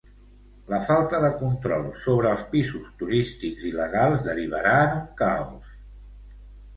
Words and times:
La 0.73 0.77
falta 0.85 1.17
de 1.25 1.27
control 1.41 1.83
sobre 2.05 2.31
els 2.37 2.41
pisos 2.53 2.87
turístics 3.01 3.67
il·legals 3.73 4.23
derivarà 4.29 4.73
en 4.87 4.97
un 5.03 5.05
caos. 5.21 5.69